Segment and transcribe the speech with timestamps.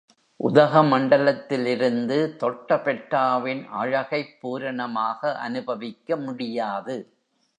[0.39, 6.97] உதகமண்டலத்திலிருந்து தொட்டபெட்டாவின் அழகைப் பூரணமாக அனுபவிக்க முடியாது.